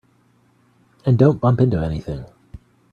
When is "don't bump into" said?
1.19-1.77